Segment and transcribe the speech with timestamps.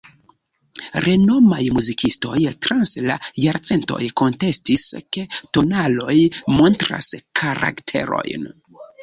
[1.07, 4.87] Renomaj muzikistoj trans la jarcentoj kontestis,
[5.19, 5.27] ke
[5.59, 6.17] tonaloj
[6.57, 8.51] montras karakterojn.